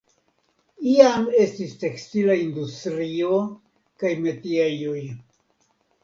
[0.91, 3.35] Iam estis tekstila industrio
[4.05, 5.03] kaj metiejoj.